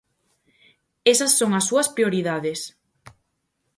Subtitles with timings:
[1.13, 2.59] Esas son as súas prioridades.